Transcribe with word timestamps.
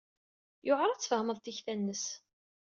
Yewɛeṛ 0.65 0.89
ad 0.91 0.99
tfehmeḍ 1.01 1.37
tikta-nnes. 1.39 2.05